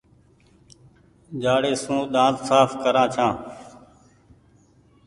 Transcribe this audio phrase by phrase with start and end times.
[1.41, 3.33] جآڙي سون ۮآنٿ ساڦ ڪرآن ڇآن۔